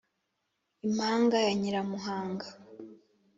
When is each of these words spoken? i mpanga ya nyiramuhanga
i 0.85 0.87
mpanga 0.95 1.37
ya 1.45 1.53
nyiramuhanga 1.59 2.45